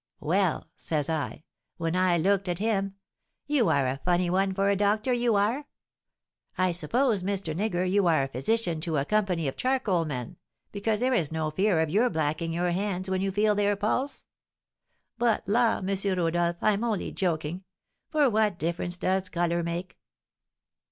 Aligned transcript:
'Well,' 0.19 0.67
says 0.77 1.11
I, 1.11 1.43
when 1.77 1.95
I 1.95 2.17
looked 2.17 2.49
at 2.49 2.57
him, 2.57 2.95
'you 3.45 3.69
are 3.69 3.85
a 3.87 4.01
funny 4.03 4.31
one 4.31 4.51
for 4.51 4.71
a 4.71 4.75
doctor, 4.75 5.13
you 5.13 5.35
are! 5.35 5.67
I 6.57 6.71
suppose, 6.71 7.21
Mr. 7.21 7.53
Nigger, 7.55 7.87
you 7.87 8.07
are 8.07 8.27
physician 8.27 8.81
to 8.81 8.97
a 8.97 9.05
company 9.05 9.47
of 9.47 9.57
charcoalmen, 9.57 10.37
because 10.71 11.01
there 11.01 11.13
is 11.13 11.31
no 11.31 11.51
fear 11.51 11.81
of 11.81 11.91
your 11.91 12.09
blacking 12.09 12.51
your 12.51 12.71
hands 12.71 13.11
when 13.11 13.21
you 13.21 13.31
feel 13.31 13.53
their 13.53 13.75
pulse?' 13.75 14.25
But 15.19 15.43
la, 15.47 15.83
M. 15.87 16.17
Rodolph, 16.17 16.55
I'm 16.63 16.83
only 16.83 17.11
joking! 17.11 17.63
For 18.09 18.27
what 18.27 18.57
difference 18.57 18.97
does 18.97 19.29
colour 19.29 19.61
make? 19.61 19.99